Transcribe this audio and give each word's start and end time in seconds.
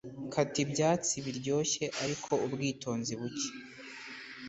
Kata 0.33 0.57
ibyatsi 0.65 1.15
biryoshye 1.25 1.85
ariko 2.03 2.31
ubwitonzi 2.45 3.13
buke 3.19 3.49